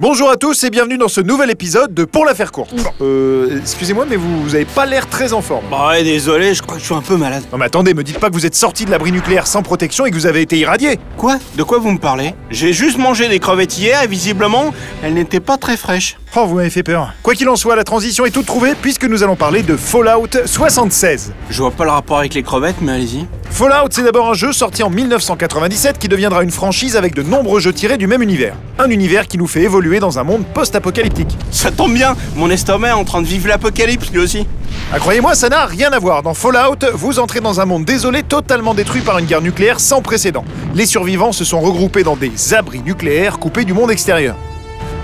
Bonjour 0.00 0.28
à 0.28 0.36
tous 0.36 0.64
et 0.64 0.70
bienvenue 0.70 0.98
dans 0.98 1.06
ce 1.06 1.20
nouvel 1.20 1.52
épisode 1.52 1.94
de 1.94 2.04
Pour 2.04 2.24
la 2.24 2.34
faire 2.34 2.50
courte. 2.50 2.74
Euh, 3.00 3.60
excusez-moi, 3.60 4.06
mais 4.10 4.16
vous, 4.16 4.42
vous 4.42 4.56
avez 4.56 4.64
pas 4.64 4.86
l'air 4.86 5.08
très 5.08 5.32
en 5.32 5.40
forme. 5.40 5.66
Bah 5.70 5.90
ouais, 5.90 6.02
désolé, 6.02 6.52
je 6.52 6.62
crois 6.62 6.74
que 6.74 6.80
je 6.80 6.86
suis 6.86 6.96
un 6.96 7.00
peu 7.00 7.16
malade. 7.16 7.44
Non 7.52 7.58
mais 7.58 7.66
attendez, 7.66 7.94
me 7.94 8.02
dites 8.02 8.18
pas 8.18 8.28
que 8.28 8.34
vous 8.34 8.44
êtes 8.44 8.56
sorti 8.56 8.86
de 8.86 8.90
l'abri 8.90 9.12
nucléaire 9.12 9.46
sans 9.46 9.62
protection 9.62 10.04
et 10.04 10.10
que 10.10 10.16
vous 10.16 10.26
avez 10.26 10.40
été 10.40 10.58
irradié. 10.58 10.98
Quoi? 11.16 11.38
De 11.54 11.62
quoi 11.62 11.78
vous 11.78 11.92
me 11.92 11.98
parlez? 12.00 12.34
J'ai 12.50 12.72
juste 12.72 12.98
mangé 12.98 13.28
des 13.28 13.38
crevettes 13.38 13.78
hier 13.78 14.02
et 14.02 14.08
visiblement, 14.08 14.74
elles 15.04 15.14
n'étaient 15.14 15.38
pas 15.38 15.58
très 15.58 15.76
fraîches. 15.76 16.16
Oh, 16.34 16.44
vous 16.44 16.56
m'avez 16.56 16.70
fait 16.70 16.82
peur. 16.82 17.12
Quoi 17.22 17.36
qu'il 17.36 17.48
en 17.48 17.54
soit, 17.54 17.76
la 17.76 17.84
transition 17.84 18.26
est 18.26 18.32
toute 18.32 18.46
trouvée 18.46 18.74
puisque 18.74 19.04
nous 19.04 19.22
allons 19.22 19.36
parler 19.36 19.62
de 19.62 19.76
Fallout 19.76 20.26
76. 20.44 21.32
Je 21.50 21.62
vois 21.62 21.70
pas 21.70 21.84
le 21.84 21.90
rapport 21.92 22.18
avec 22.18 22.34
les 22.34 22.42
crevettes, 22.42 22.80
mais 22.80 22.90
allez-y. 22.90 23.26
Fallout, 23.54 23.86
c'est 23.92 24.02
d'abord 24.02 24.28
un 24.28 24.34
jeu 24.34 24.52
sorti 24.52 24.82
en 24.82 24.90
1997 24.90 26.00
qui 26.00 26.08
deviendra 26.08 26.42
une 26.42 26.50
franchise 26.50 26.96
avec 26.96 27.14
de 27.14 27.22
nombreux 27.22 27.60
jeux 27.60 27.72
tirés 27.72 27.96
du 27.96 28.08
même 28.08 28.20
univers. 28.20 28.56
Un 28.80 28.90
univers 28.90 29.28
qui 29.28 29.38
nous 29.38 29.46
fait 29.46 29.62
évoluer 29.62 30.00
dans 30.00 30.18
un 30.18 30.24
monde 30.24 30.44
post-apocalyptique. 30.52 31.38
Ça 31.52 31.70
tombe 31.70 31.94
bien, 31.94 32.16
mon 32.34 32.50
estomac 32.50 32.88
est 32.88 32.92
en 32.94 33.04
train 33.04 33.22
de 33.22 33.28
vivre 33.28 33.46
l'apocalypse 33.46 34.10
lui 34.10 34.18
aussi. 34.18 34.48
Ah, 34.92 34.98
croyez-moi, 34.98 35.36
ça 35.36 35.50
n'a 35.50 35.66
rien 35.66 35.92
à 35.92 36.00
voir. 36.00 36.24
Dans 36.24 36.34
Fallout, 36.34 36.84
vous 36.94 37.20
entrez 37.20 37.38
dans 37.38 37.60
un 37.60 37.64
monde 37.64 37.84
désolé, 37.84 38.24
totalement 38.24 38.74
détruit 38.74 39.02
par 39.02 39.18
une 39.18 39.26
guerre 39.26 39.40
nucléaire 39.40 39.78
sans 39.78 40.02
précédent. 40.02 40.44
Les 40.74 40.84
survivants 40.84 41.30
se 41.30 41.44
sont 41.44 41.60
regroupés 41.60 42.02
dans 42.02 42.16
des 42.16 42.54
abris 42.54 42.80
nucléaires 42.80 43.38
coupés 43.38 43.64
du 43.64 43.72
monde 43.72 43.92
extérieur. 43.92 44.34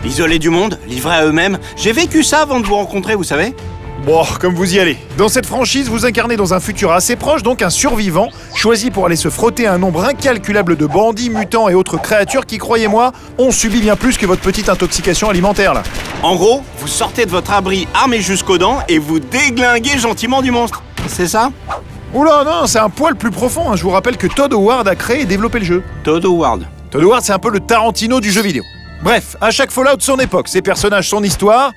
Isolés 0.05 0.41
du 0.41 0.51
monde, 0.51 0.77
livrés 0.89 1.15
à 1.15 1.25
eux-mêmes, 1.25 1.61
j'ai 1.77 1.93
vécu 1.93 2.25
ça 2.25 2.41
avant 2.41 2.59
de 2.59 2.67
vous 2.67 2.75
rencontrer, 2.75 3.15
vous 3.15 3.23
savez 3.23 3.55
Bon, 4.07 4.25
comme 4.41 4.55
vous 4.55 4.75
y 4.75 4.81
allez. 4.81 4.97
Dans 5.19 5.29
cette 5.29 5.45
franchise, 5.45 5.89
vous 5.89 6.07
incarnez 6.07 6.37
dans 6.37 6.55
un 6.55 6.61
futur 6.61 6.91
assez 6.91 7.17
proche, 7.17 7.43
donc 7.43 7.61
un 7.61 7.69
survivant, 7.69 8.29
choisi 8.55 8.91
pour 8.91 9.05
aller 9.05 9.15
se 9.17 9.29
frotter 9.29 9.67
à 9.67 9.75
un 9.75 9.79
nombre 9.79 10.05
incalculable 10.05 10.77
de 10.77 10.87
bandits, 10.87 11.29
mutants 11.29 11.69
et 11.69 11.75
autres 11.75 11.99
créatures 12.01 12.47
qui, 12.47 12.57
croyez-moi, 12.57 13.13
ont 13.37 13.51
subi 13.51 13.81
bien 13.81 13.97
plus 13.97 14.17
que 14.17 14.25
votre 14.25 14.41
petite 14.41 14.71
intoxication 14.71 15.29
alimentaire 15.29 15.75
là. 15.75 15.83
En 16.23 16.35
gros, 16.35 16.63
vous 16.79 16.89
sortez 16.89 17.27
de 17.27 17.31
votre 17.31 17.53
abri 17.53 17.87
armé 17.95 18.21
jusqu'aux 18.21 18.59
dents 18.59 18.79
et 18.89 18.99
vous 18.99 19.21
déglinguez 19.21 19.99
gentiment 19.99 20.41
du 20.41 20.51
monstre. 20.51 20.83
C'est 21.07 21.29
ça? 21.29 21.51
Oula, 22.15 22.43
non, 22.45 22.67
c'est 22.67 22.79
un 22.80 22.91
poil 22.91 23.15
plus 23.17 23.30
profond. 23.30 23.71
hein. 23.71 23.77
Je 23.77 23.83
vous 23.83 23.91
rappelle 23.91 24.17
que 24.17 24.27
Todd 24.27 24.52
Howard 24.55 24.89
a 24.89 24.96
créé 24.96 25.21
et 25.23 25.27
développé 25.27 25.59
le 25.59 25.65
jeu. 25.67 25.83
Todd 26.02 26.24
Howard. 26.24 26.67
Todd 26.91 27.02
Howard, 27.05 27.23
c'est 27.23 27.33
un 27.33 27.39
peu 27.39 27.51
le 27.51 27.61
Tarantino 27.61 28.19
du 28.21 28.33
jeu 28.33 28.41
vidéo. 28.43 28.65
Bref, 29.02 29.37
à 29.41 29.51
chaque 29.51 29.71
Fallout 29.71 30.01
son 30.01 30.17
époque, 30.19 30.49
ses 30.49 30.63
personnages, 30.63 31.09
son 31.09 31.23
histoire. 31.23 31.73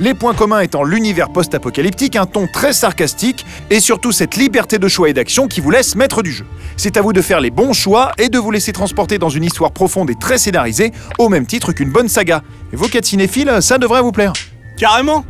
Les 0.00 0.14
points 0.14 0.34
communs 0.34 0.60
étant 0.60 0.84
l'univers 0.84 1.30
post-apocalyptique, 1.30 2.16
un 2.16 2.26
ton 2.26 2.46
très 2.46 2.72
sarcastique 2.72 3.44
et 3.70 3.78
surtout 3.78 4.10
cette 4.10 4.36
liberté 4.36 4.78
de 4.78 4.88
choix 4.88 5.10
et 5.10 5.12
d'action 5.12 5.48
qui 5.48 5.60
vous 5.60 5.70
laisse 5.70 5.94
maître 5.94 6.22
du 6.22 6.32
jeu. 6.32 6.46
C'est 6.76 6.96
à 6.96 7.02
vous 7.02 7.12
de 7.12 7.20
faire 7.20 7.40
les 7.40 7.50
bons 7.50 7.72
choix 7.72 8.12
et 8.18 8.28
de 8.28 8.38
vous 8.38 8.50
laisser 8.50 8.72
transporter 8.72 9.18
dans 9.18 9.28
une 9.28 9.44
histoire 9.44 9.70
profonde 9.70 10.10
et 10.10 10.14
très 10.14 10.38
scénarisée, 10.38 10.92
au 11.18 11.28
même 11.28 11.46
titre 11.46 11.72
qu'une 11.72 11.90
bonne 11.90 12.08
saga. 12.08 12.42
Et 12.72 12.76
vos 12.76 12.88
quatre 12.88 13.04
cinéphiles, 13.04 13.58
ça 13.60 13.76
devrait 13.78 14.00
vous 14.00 14.12
plaire. 14.12 14.32
Carrément 14.78 15.24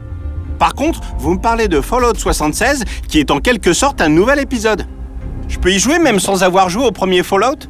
Par 0.59 0.75
contre, 0.75 1.01
vous 1.19 1.35
me 1.35 1.41
parlez 1.41 1.67
de 1.67 1.81
Fallout 1.81 2.15
76, 2.15 2.85
qui 3.09 3.19
est 3.19 3.33
en 3.33 3.41
quelque 3.41 3.73
sorte 3.73 4.01
un 4.01 4.09
nouvel 4.09 4.39
épisode. 4.39 4.87
Je 5.49 5.59
peux 5.59 5.73
y 5.73 5.79
jouer 5.81 5.99
même 5.99 6.21
sans 6.21 6.45
avoir 6.45 6.69
joué 6.69 6.87
au 6.87 6.93
premier 6.93 7.25
Fallout? 7.25 7.69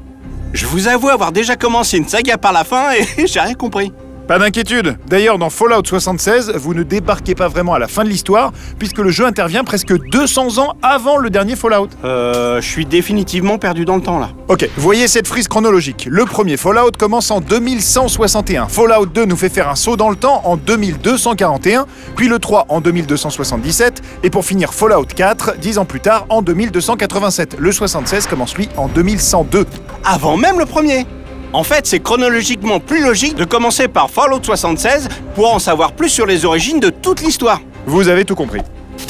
Je 0.52 0.66
vous 0.66 0.88
avoue 0.88 1.08
avoir 1.08 1.32
déjà 1.32 1.56
commencé 1.56 1.96
une 1.96 2.06
saga 2.06 2.36
par 2.36 2.52
la 2.52 2.64
fin 2.64 2.92
et 2.92 3.26
j'ai 3.26 3.40
rien 3.40 3.54
compris. 3.54 3.92
Pas 4.28 4.38
d'inquiétude. 4.38 4.96
D'ailleurs, 5.08 5.36
dans 5.36 5.50
Fallout 5.50 5.82
76, 5.84 6.52
vous 6.54 6.74
ne 6.74 6.84
débarquez 6.84 7.34
pas 7.34 7.48
vraiment 7.48 7.74
à 7.74 7.80
la 7.80 7.88
fin 7.88 8.04
de 8.04 8.08
l'histoire, 8.08 8.52
puisque 8.78 8.98
le 8.98 9.10
jeu 9.10 9.26
intervient 9.26 9.64
presque 9.64 9.92
200 9.92 10.58
ans 10.58 10.76
avant 10.80 11.16
le 11.16 11.28
dernier 11.28 11.56
Fallout. 11.56 11.88
Euh, 12.04 12.60
je 12.60 12.66
suis 12.66 12.86
définitivement 12.86 13.58
perdu 13.58 13.84
dans 13.84 13.96
le 13.96 14.02
temps 14.02 14.20
là. 14.20 14.30
Ok, 14.48 14.68
voyez 14.76 15.08
cette 15.08 15.26
frise 15.26 15.48
chronologique. 15.48 16.06
Le 16.08 16.24
premier 16.24 16.56
Fallout 16.56 16.92
commence 16.96 17.30
en 17.32 17.40
2161. 17.40 18.68
Fallout 18.68 19.06
2 19.06 19.24
nous 19.24 19.36
fait 19.36 19.48
faire 19.48 19.68
un 19.68 19.74
saut 19.74 19.96
dans 19.96 20.10
le 20.10 20.16
temps 20.16 20.40
en 20.44 20.56
2241, 20.56 21.86
puis 22.14 22.28
le 22.28 22.38
3 22.38 22.66
en 22.68 22.80
2277, 22.80 24.02
et 24.22 24.30
pour 24.30 24.44
finir 24.44 24.72
Fallout 24.72 25.06
4, 25.14 25.58
10 25.58 25.78
ans 25.78 25.84
plus 25.84 26.00
tard, 26.00 26.26
en 26.28 26.42
2287. 26.42 27.56
Le 27.58 27.72
76 27.72 28.28
commence 28.28 28.54
lui 28.56 28.68
en 28.76 28.86
2102. 28.86 29.66
Avant 30.04 30.36
même 30.36 30.58
le 30.58 30.66
premier 30.66 31.06
En 31.54 31.64
fait, 31.64 31.86
c'est 31.86 32.00
chronologiquement 32.00 32.80
plus 32.80 33.02
logique 33.02 33.34
de 33.34 33.44
commencer 33.44 33.86
par 33.86 34.08
Fallout 34.08 34.42
76 34.42 35.08
pour 35.34 35.52
en 35.52 35.58
savoir 35.58 35.92
plus 35.92 36.08
sur 36.08 36.24
les 36.24 36.46
origines 36.46 36.80
de 36.80 36.88
toute 36.88 37.20
l'histoire. 37.20 37.60
Vous 37.84 38.08
avez 38.08 38.24
tout 38.24 38.34
compris. 38.34 38.62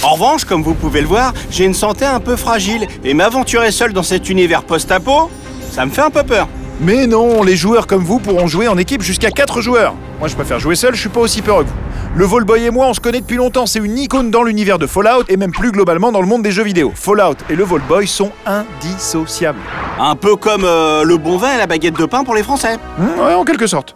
En 0.03 0.15
revanche, 0.15 0.45
comme 0.45 0.63
vous 0.63 0.75
pouvez 0.75 1.03
le 1.03 1.07
voir, 1.07 1.33
j'ai 1.51 1.65
une 1.65 1.75
santé 1.75 2.05
un 2.05 2.19
peu 2.19 2.35
fragile 2.35 2.89
et 3.05 3.15
m'aventurer 3.15 3.71
seul 3.71 3.93
dans 3.93 4.03
cet 4.03 4.29
univers 4.29 4.65
post-apo, 4.65 5.31
ça 5.71 5.87
me 5.87 5.93
fait 5.93 6.01
un 6.01 6.11
peu 6.11 6.25
peur. 6.25 6.49
Mais 6.81 7.07
non, 7.07 7.45
les 7.45 7.55
joueurs 7.55 7.87
comme 7.87 8.03
vous 8.03 8.19
pourront 8.19 8.49
jouer 8.49 8.67
en 8.67 8.77
équipe 8.77 9.03
jusqu'à 9.03 9.31
4 9.31 9.61
joueurs. 9.61 9.95
Moi 10.19 10.27
je 10.27 10.35
préfère 10.35 10.59
jouer 10.59 10.75
seul, 10.75 10.97
je 10.97 11.01
suis 11.01 11.09
pas 11.09 11.21
aussi 11.21 11.43
peureux 11.43 11.63
que 11.63 11.69
vous. 11.69 11.75
Le 12.17 12.25
Volboy 12.25 12.65
et 12.65 12.71
moi 12.71 12.87
on 12.89 12.95
se 12.95 13.01
connaît 13.01 13.21
depuis 13.21 13.37
longtemps, 13.37 13.67
c'est 13.67 13.79
une 13.79 13.99
icône 13.99 14.33
dans 14.33 14.43
l'univers 14.43 14.81
de 14.81 14.89
Fallout 14.89 15.25
et 15.29 15.37
même 15.37 15.53
plus 15.53 15.71
globalement 15.71 16.11
dans 16.11 16.21
le 16.21 16.27
monde 16.27 16.43
des 16.43 16.51
jeux 16.51 16.65
vidéo. 16.65 16.93
Fallout 16.95 17.37
et 17.49 17.55
le 17.55 17.63
Volboy 17.63 18.09
sont 18.09 18.33
indissociables. 18.47 19.61
Un 20.05 20.17
peu 20.17 20.35
comme 20.35 20.65
euh, 20.65 21.05
le 21.05 21.17
bon 21.17 21.37
vin 21.37 21.55
et 21.55 21.59
la 21.59 21.69
baguette 21.69 21.97
de 21.97 22.07
pain 22.07 22.25
pour 22.25 22.35
les 22.35 22.43
Français. 22.43 22.77
Hmm, 22.99 23.21
ouais, 23.21 23.35
en 23.35 23.45
quelque 23.45 23.69
sorte. 23.69 23.95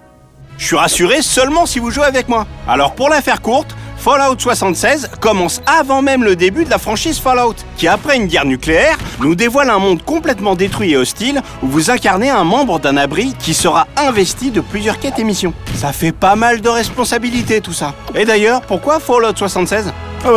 Je 0.57 0.65
suis 0.65 0.77
rassuré 0.77 1.21
seulement 1.21 1.67
si 1.67 1.81
vous 1.81 1.91
jouez 1.91 2.05
avec 2.05 2.29
moi. 2.29 2.47
Alors 2.69 2.95
pour 2.95 3.09
la 3.09 3.21
faire 3.21 3.43
courte, 3.43 3.75
Fallout 3.97 4.39
76 4.39 5.11
commence 5.21 5.61
avant 5.67 6.03
même 6.03 6.23
le 6.23 6.37
début 6.37 6.65
de 6.65 6.71
la 6.71 6.79
franchise 6.79 7.19
Fallout, 7.19 7.57
qui 7.77 7.89
après 7.89 8.17
une 8.17 8.27
guerre 8.27 8.45
nucléaire, 8.45 8.97
nous 9.19 9.35
dévoile 9.35 9.69
un 9.69 9.81
monde 9.81 10.01
complètement 10.05 10.55
détruit 10.55 10.93
et 10.93 10.97
hostile 10.97 11.43
où 11.61 11.67
vous 11.67 11.91
incarnez 11.91 12.31
un 12.31 12.45
membre 12.45 12.79
d'un 12.79 12.97
abri 12.97 13.35
qui 13.41 13.53
sera 13.53 13.89
investi 13.97 14.53
de 14.53 14.61
plusieurs 14.61 15.01
quêtes 15.01 15.19
et 15.19 15.25
missions. 15.25 15.55
Ça 15.75 15.93
fait 15.93 16.13
pas 16.13 16.37
mal 16.37 16.61
de 16.61 16.69
responsabilités 16.69 17.61
tout 17.61 17.73
ça. 17.73 17.95
Et 18.15 18.25
d'ailleurs, 18.25 18.61
pourquoi 18.61 19.01
Fallout 19.01 19.35
76 19.35 19.93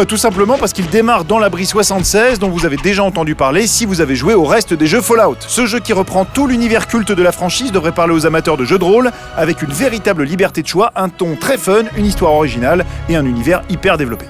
Tout 0.08 0.18
simplement 0.18 0.58
parce 0.58 0.72
qu'il 0.72 0.88
démarre 0.88 1.26
dans 1.26 1.40
l'abri 1.40 1.66
76 1.66 2.38
dont 2.38 2.50
vous 2.50 2.66
avez 2.66 2.78
déjà 2.78 3.04
entendu 3.04 3.34
parler 3.34 3.66
si 3.66 3.86
vous 3.86 4.02
avez 4.02 4.16
joué 4.16 4.36
au 4.36 4.44
reste 4.44 4.74
des 4.74 4.86
jeux 4.86 5.02
Fallout. 5.02 5.38
Ce 5.40 5.66
jeu 5.66 5.80
qui 5.80 5.94
reprend 5.94 6.26
tout 6.26 6.46
l'univers 6.46 6.88
culte 6.88 7.12
de 7.12 7.24
la 7.24 7.32
franchise 7.32 7.72
devrait 7.72 7.92
parler 7.92 8.14
aux 8.14 8.28
amateurs 8.28 8.56
de 8.56 8.66
jeux 8.66 8.78
de 8.78 8.84
rôle 8.84 9.12
avec 9.36 9.64
une 9.64 9.72
véritable 9.72 10.24
liberté 10.24 10.62
de 10.62 10.68
choix, 10.68 10.92
un 10.96 11.10
ton 11.10 11.36
très 11.36 11.58
fun, 11.58 11.84
une 11.98 12.06
histoire 12.06 12.34
originale 12.34 12.86
et 13.10 13.16
un 13.16 13.26
univers 13.26 13.64
hyper 13.68 13.98
développé. 13.98 14.26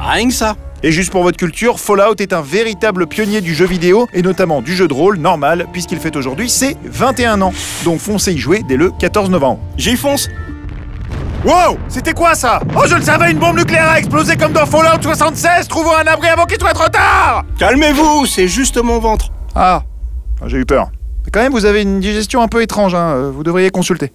Rien 0.00 0.28
que 0.28 0.34
ça. 0.34 0.56
Et 0.82 0.90
juste 0.90 1.12
pour 1.12 1.22
votre 1.22 1.38
culture, 1.38 1.78
Fallout 1.78 2.16
est 2.18 2.32
un 2.32 2.42
véritable 2.42 3.06
pionnier 3.06 3.40
du 3.40 3.54
jeu 3.54 3.66
vidéo 3.66 4.08
et 4.12 4.20
notamment 4.20 4.62
du 4.62 4.74
jeu 4.74 4.88
de 4.88 4.94
rôle 4.94 5.16
normal 5.16 5.66
puisqu'il 5.72 5.98
fait 5.98 6.16
aujourd'hui 6.16 6.50
ses 6.50 6.76
21 6.84 7.40
ans. 7.40 7.52
Donc 7.84 8.00
foncez 8.00 8.32
y 8.32 8.38
jouer 8.38 8.62
dès 8.66 8.76
le 8.76 8.90
14 8.90 9.30
novembre. 9.30 9.60
J'y 9.78 9.96
fonce. 9.96 10.28
Wow 11.44 11.78
C'était 11.88 12.14
quoi 12.14 12.34
ça? 12.34 12.58
Oh 12.74 12.84
je 12.88 12.94
le 12.94 13.02
savais, 13.02 13.30
une 13.30 13.38
bombe 13.38 13.58
nucléaire 13.58 13.90
a 13.90 13.98
explosé 13.98 14.34
comme 14.36 14.52
dans 14.52 14.64
Fallout 14.64 15.02
76 15.02 15.68
Trouvons 15.68 15.94
un 15.94 16.06
abri 16.06 16.28
avant 16.28 16.46
qu'il 16.46 16.58
soit 16.58 16.72
trop 16.72 16.88
tard 16.88 17.44
Calmez-vous, 17.58 18.24
c'est 18.24 18.48
juste 18.48 18.82
mon 18.82 18.98
ventre. 18.98 19.28
Ah, 19.54 19.82
j'ai 20.46 20.56
eu 20.56 20.64
peur. 20.64 20.88
Mais 21.24 21.30
quand 21.30 21.40
même, 21.40 21.52
vous 21.52 21.66
avez 21.66 21.82
une 21.82 22.00
digestion 22.00 22.40
un 22.42 22.48
peu 22.48 22.62
étrange, 22.62 22.94
hein. 22.94 23.12
euh, 23.14 23.30
vous 23.30 23.42
devriez 23.42 23.70
consulter. 23.70 24.12